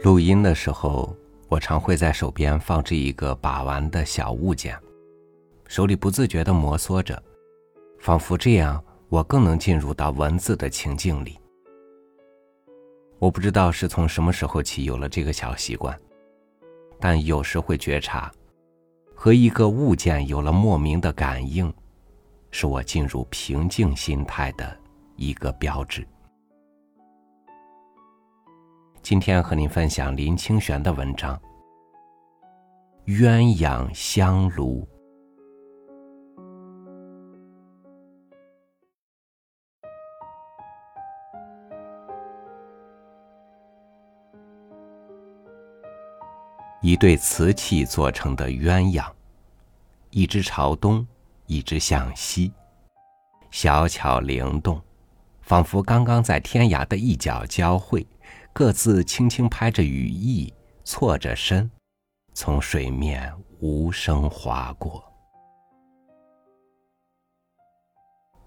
[0.00, 1.12] 录音的时候，
[1.48, 4.78] 我常会在手边放置一个把玩的小物件，
[5.66, 7.20] 手里不自觉地摩挲着，
[7.98, 11.36] 仿佛这样我更能进入到文字的情境里。
[13.18, 15.98] 我不知道是从什么时候起有了这个小习惯，
[17.00, 18.30] 但有时会觉察，
[19.16, 21.74] 和一个物件有了莫名的感应，
[22.52, 24.78] 是我进入平静心态的
[25.16, 26.06] 一个标志。
[29.08, 31.34] 今天和您分享林清玄的文章
[33.10, 34.86] 《鸳鸯香炉》。
[46.82, 49.10] 一对瓷器做成的鸳鸯，
[50.10, 51.06] 一只朝东，
[51.46, 52.52] 一只向西，
[53.50, 54.78] 小巧灵动，
[55.40, 58.06] 仿佛刚刚在天涯的一角交汇。
[58.52, 61.70] 各自轻轻拍着羽翼，错着身，
[62.34, 65.04] 从水面无声划过。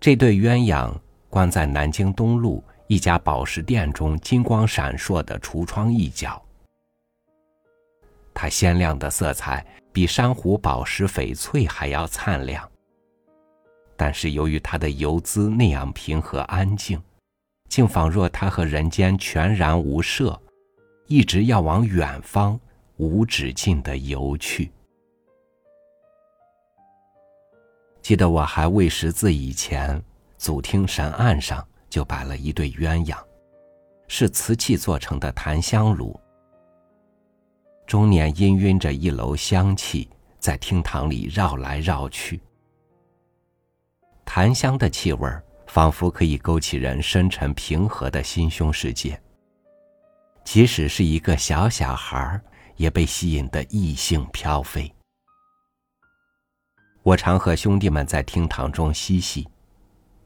[0.00, 0.92] 这对鸳鸯
[1.30, 6.42] 关在南京东路一家宝石店中金光闪烁的橱窗一角。
[8.34, 12.68] 它鲜亮的色彩比珊瑚、宝石、翡翠还要灿烂，
[13.96, 17.00] 但是由于它的游姿那样平和安静。
[17.72, 20.38] 竟仿若他和人间全然无涉，
[21.06, 22.60] 一直要往远方
[22.98, 24.70] 无止境的游去。
[28.02, 30.04] 记得我还未识字以前，
[30.36, 33.16] 祖厅神案上就摆了一对鸳鸯，
[34.06, 36.20] 是瓷器做成的檀香炉，
[37.86, 42.38] 终年氤氲着一楼香气，在厅堂里绕来绕去，
[44.26, 45.42] 檀香的气味儿。
[45.72, 49.18] 仿佛可以勾起人深沉平和的心胸世界。
[50.44, 52.42] 即使是一个小小孩儿，
[52.76, 54.94] 也被吸引得异兴飘飞。
[57.02, 59.48] 我常和兄弟们在厅堂中嬉戏，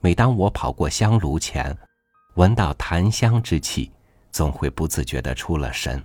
[0.00, 1.78] 每当我跑过香炉前，
[2.34, 3.92] 闻到檀香之气，
[4.32, 6.04] 总会不自觉地出了神，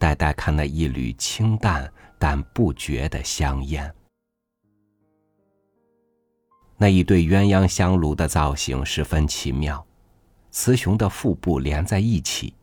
[0.00, 1.88] 呆呆看那一缕清淡
[2.18, 3.94] 但不绝的香烟。
[6.80, 9.84] 那一对鸳鸯香炉的造型十分奇妙，
[10.52, 12.54] 雌雄的腹部连在一起，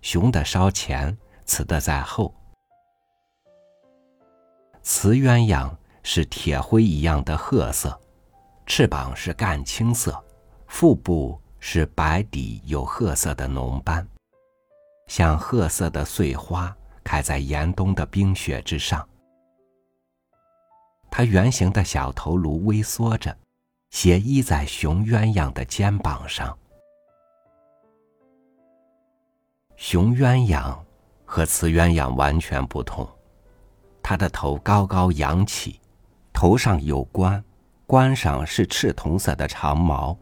[0.00, 2.34] 雄的稍前，雌的在后。
[4.82, 5.70] 雌鸳鸯
[6.02, 8.00] 是铁灰一样的褐色，
[8.64, 10.18] 翅膀是干青色，
[10.66, 14.08] 腹部是白底有褐色的脓斑，
[15.06, 19.06] 像褐色的碎花开在严冬的冰雪之上。
[21.10, 23.36] 它圆形的小头颅微缩着。
[23.90, 26.56] 斜依在雄鸳鸯的肩膀上。
[29.76, 30.78] 雄鸳鸯
[31.24, 33.08] 和雌鸳鸯完全不同，
[34.02, 35.80] 它的头高高扬起，
[36.32, 37.42] 头上有冠，
[37.86, 40.16] 冠上是赤铜色的长毛。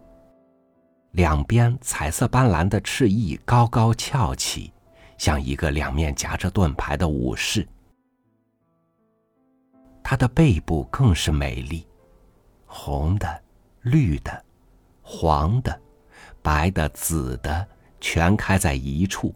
[1.12, 4.72] 两边彩色斑斓的翅翼高高翘起，
[5.18, 7.66] 像一个两面夹着盾牌的武士。
[10.02, 11.86] 它的背部更是美丽，
[12.66, 13.42] 红的。
[13.90, 14.44] 绿的、
[15.02, 15.80] 黄的、
[16.42, 17.66] 白的、紫的，
[18.00, 19.34] 全开在一处，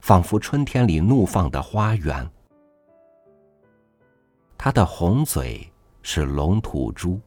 [0.00, 2.30] 仿佛春天里怒放的花园。
[4.56, 5.70] 它的红嘴
[6.02, 7.20] 是龙吐珠，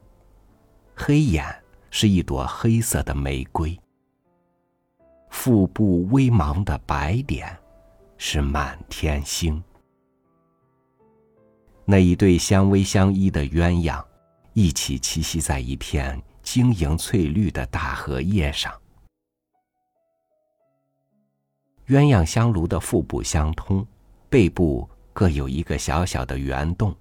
[0.94, 1.44] 黑眼
[1.90, 3.78] 是一朵黑色的玫瑰，
[5.30, 7.56] 腹部微茫的白点
[8.16, 9.62] 是满天星。
[11.84, 14.02] 那一对相偎相依的鸳鸯，
[14.54, 16.22] 一起栖息在一片。
[16.44, 18.70] 晶莹翠绿的大荷叶上，
[21.88, 23.84] 鸳鸯香炉的腹部相通，
[24.28, 26.94] 背部各有一个小小的圆洞。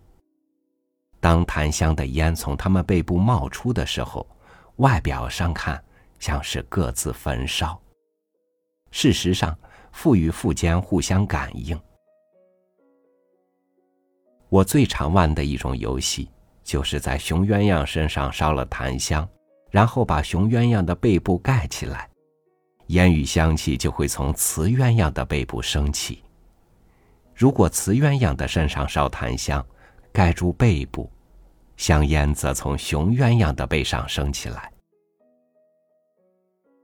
[1.20, 4.26] 当檀香的烟从它们背部冒出的时候，
[4.78, 5.84] 外表上看
[6.20, 7.80] 像是各自焚烧，
[8.92, 9.56] 事实上
[9.92, 11.80] 腹与腹间互相感应。
[14.48, 16.30] 我最常玩的一种游戏。
[16.64, 19.28] 就是在雄鸳鸯身上烧了檀香，
[19.70, 22.10] 然后把雄鸳鸯的背部盖起来，
[22.88, 26.24] 烟与香气就会从雌鸳鸯的背部升起。
[27.36, 29.66] 如果雌鸳鸯的身上烧檀香，
[30.12, 31.12] 盖住背部，
[31.76, 34.72] 香烟则从雄鸳鸯的背上升起来。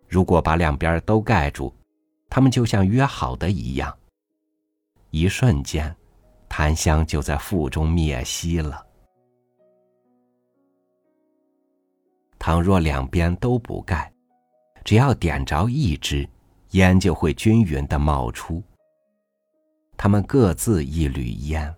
[0.08, 1.74] 如果把两边都盖住，
[2.30, 3.96] 它们就像约好的一样，
[5.12, 5.96] 一瞬间，
[6.50, 8.84] 檀香就在腹中灭息了。
[12.50, 14.12] 倘若两边都不盖，
[14.84, 16.28] 只要点着一支，
[16.72, 18.64] 烟就会均匀的冒出。
[19.96, 21.72] 他们各自一缕烟，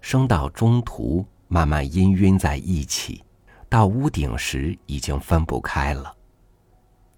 [0.00, 3.22] 升到中途慢慢氤氲在一起，
[3.68, 6.16] 到屋顶时已经分不开了。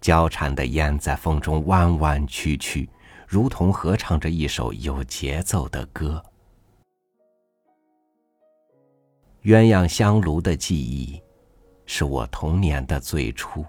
[0.01, 2.91] 交缠的烟在风中弯弯曲曲，
[3.25, 6.21] 如同合唱着一首有节奏的歌。
[9.45, 11.23] 鸳鸯香炉的记忆，
[11.87, 13.65] 是我童年的最初。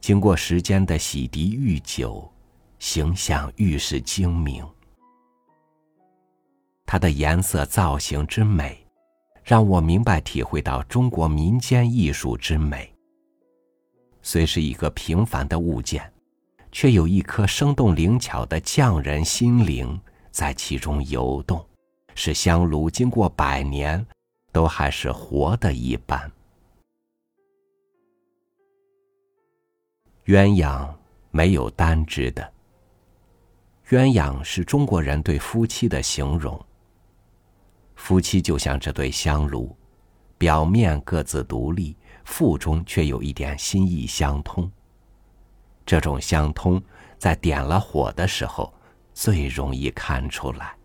[0.00, 2.30] 经过时间的洗涤愈久，
[2.78, 4.64] 形象愈是精明。
[6.84, 8.86] 它的颜色造型之美，
[9.42, 12.92] 让我明白体会到中国民间艺术之美。
[14.20, 16.12] 虽是一个平凡的物件，
[16.70, 19.98] 却有一颗生动灵巧的匠人心灵
[20.30, 21.64] 在其中游动，
[22.14, 24.04] 使香炉经过百年，
[24.52, 26.30] 都还是活的一般。
[30.26, 30.88] 鸳鸯
[31.30, 32.52] 没有单只的，
[33.88, 36.64] 鸳鸯是中国人对夫妻的形容。
[37.96, 39.76] 夫妻就像这对香炉，
[40.38, 41.96] 表面各自独立。
[42.24, 44.70] 腹中却有一点心意相通。
[45.84, 46.80] 这种相通，
[47.18, 48.72] 在点了火的时候，
[49.12, 50.76] 最容易看出来。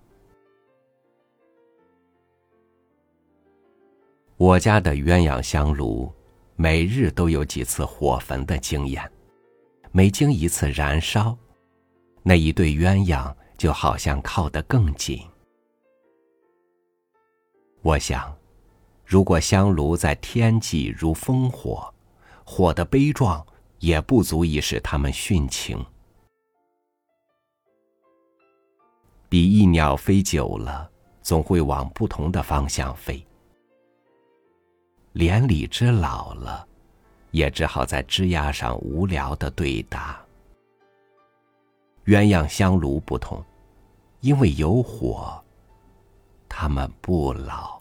[4.36, 6.12] 我家的鸳鸯香炉，
[6.56, 9.12] 每日都有几次火焚的经验。
[9.92, 11.38] 每经一次燃烧，
[12.24, 15.22] 那一对鸳鸯就好像靠得更紧。
[17.82, 18.36] 我想。
[19.10, 21.94] 如果香炉在天际如烽火，
[22.44, 23.48] 火的悲壮
[23.80, 25.82] 也不足以使他们殉情。
[29.30, 30.92] 比翼鸟飞久了，
[31.22, 33.26] 总会往不同的方向飞。
[35.14, 36.68] 连理枝老了，
[37.32, 40.20] 也只好在枝桠上无聊的对答。
[42.06, 43.44] 鸳鸯香炉不同，
[44.22, 45.44] 因为有火，
[46.48, 47.78] 它们不老。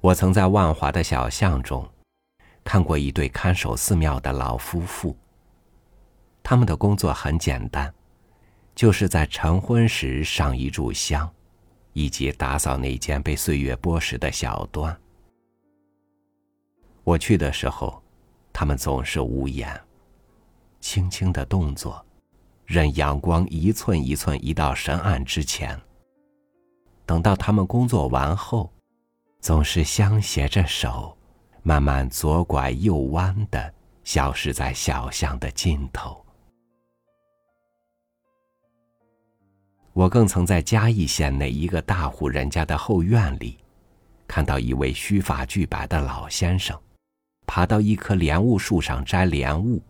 [0.00, 1.88] 我曾在万华的小巷中，
[2.64, 5.16] 看过一对看守寺庙的老夫妇。
[6.42, 7.92] 他们的工作很简单，
[8.74, 11.28] 就是在晨昏时上一炷香，
[11.92, 14.96] 以及打扫那间被岁月剥蚀的小端。
[17.06, 18.02] 我去的时候，
[18.52, 19.80] 他们总是无言，
[20.80, 22.04] 轻轻的动作，
[22.64, 25.80] 任阳光一寸一寸移到神案之前。
[27.06, 28.68] 等到他们工作完后。
[29.38, 31.16] 总是相携着手，
[31.62, 33.72] 慢慢左拐右弯的
[34.02, 36.24] 消失在小巷的尽头。
[39.92, 43.56] 我更曾在嘉义县内一个大户人家的后院里，
[44.26, 46.76] 看到一位须发俱白的老先生，
[47.46, 49.82] 爬到一棵莲雾树上摘莲雾。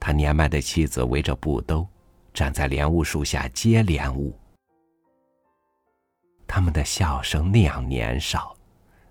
[0.00, 1.86] 他年迈的妻子围着布兜，
[2.34, 4.36] 站在莲雾树下接莲雾。
[6.46, 8.54] 他们的笑声那样年少，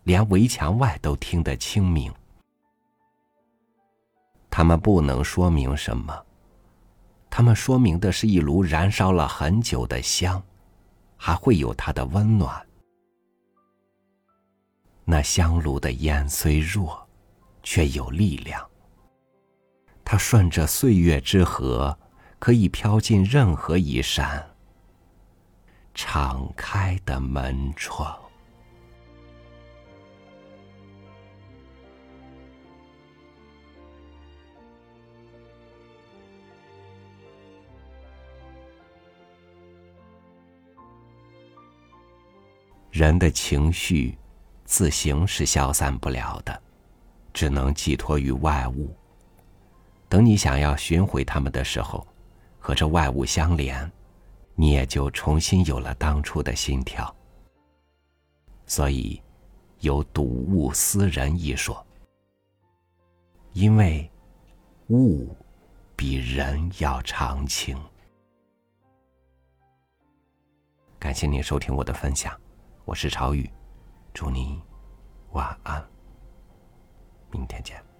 [0.03, 2.13] 连围墙外都听得清明。
[4.49, 6.25] 他们不能说明什么，
[7.29, 10.43] 他们说明的是一炉燃烧了很久的香，
[11.15, 12.67] 还会有它的温暖。
[15.05, 17.07] 那香炉的烟虽弱，
[17.63, 18.65] 却有力量。
[20.05, 21.97] 它顺着岁月之河，
[22.39, 24.47] 可以飘进任何一扇。
[25.93, 28.17] 敞开的门窗，
[42.89, 44.17] 人的情绪
[44.65, 46.61] 自行是消散不了的，
[47.33, 48.95] 只能寄托于外物。
[50.07, 52.05] 等你想要寻回他们的时候，
[52.59, 53.91] 和这外物相连。
[54.53, 57.15] 你也就重新有了当初的心跳。
[58.67, 59.19] 所以，
[59.79, 61.83] 有睹物思人一说。
[63.53, 64.11] 因为，
[64.89, 65.35] 物
[65.95, 67.75] 比人要长情。
[70.99, 72.39] 感谢您收听我的分享，
[72.85, 73.49] 我是朝雨，
[74.13, 74.61] 祝你
[75.31, 75.83] 晚安，
[77.31, 77.90] 明天见。